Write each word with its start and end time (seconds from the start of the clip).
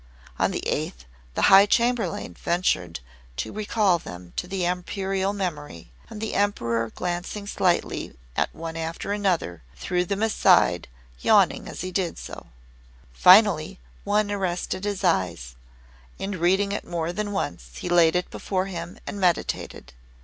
On 0.39 0.49
the 0.49 0.67
eighth 0.67 1.05
the 1.35 1.43
High 1.43 1.67
Chamberlain 1.67 2.33
ventured 2.33 3.01
to 3.37 3.53
recall 3.53 3.99
them 3.99 4.33
to 4.35 4.47
the 4.47 4.65
Imperial 4.65 5.31
memory, 5.31 5.91
and 6.09 6.19
the 6.19 6.33
Emperor 6.33 6.89
glancing 6.89 7.45
slightly 7.45 8.17
at 8.35 8.49
one 8.51 8.75
after 8.75 9.11
another, 9.13 9.61
threw 9.75 10.03
them 10.03 10.23
aside, 10.23 10.87
yawning 11.19 11.67
as 11.69 11.81
he 11.81 11.91
did 11.91 12.17
so. 12.17 12.47
Finally, 13.13 13.77
one 14.03 14.31
arrested 14.31 14.85
his 14.85 15.03
eyes, 15.03 15.55
and 16.19 16.37
reading 16.37 16.71
it 16.71 16.83
more 16.83 17.13
than 17.13 17.31
once 17.31 17.75
he 17.77 17.87
laid 17.87 18.15
it 18.15 18.31
before 18.31 18.65
him 18.65 18.97
and 19.05 19.19
meditated. 19.19 19.93